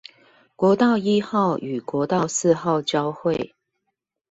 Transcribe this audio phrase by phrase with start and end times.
[0.55, 3.51] 國道一號與國道四號交會